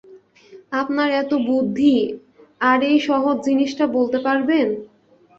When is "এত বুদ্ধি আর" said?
1.21-2.79